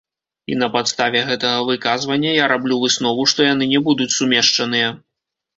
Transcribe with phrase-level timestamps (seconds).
[0.53, 4.93] І на падставе гэтага выказвання я раблю выснову, што яны не будуць сумешчаныя.